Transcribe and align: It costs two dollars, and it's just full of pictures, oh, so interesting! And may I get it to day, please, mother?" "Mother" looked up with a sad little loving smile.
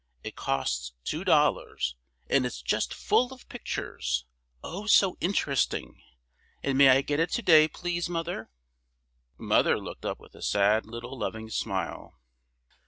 It 0.23 0.35
costs 0.35 0.93
two 1.03 1.23
dollars, 1.23 1.95
and 2.27 2.43
it's 2.43 2.63
just 2.63 2.91
full 2.91 3.31
of 3.31 3.47
pictures, 3.49 4.25
oh, 4.63 4.87
so 4.87 5.15
interesting! 5.21 6.01
And 6.63 6.75
may 6.75 6.89
I 6.89 7.03
get 7.03 7.19
it 7.19 7.29
to 7.33 7.43
day, 7.43 7.67
please, 7.67 8.09
mother?" 8.09 8.49
"Mother" 9.37 9.77
looked 9.79 10.03
up 10.07 10.19
with 10.19 10.33
a 10.33 10.41
sad 10.41 10.87
little 10.87 11.19
loving 11.19 11.51
smile. 11.51 12.19